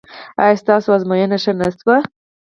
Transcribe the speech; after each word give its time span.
ایا 0.41 0.59
ستاسو 0.61 0.89
ازموینه 0.97 1.37
ښه 1.43 1.51
نه 1.59 1.67
شوه؟ 1.77 1.97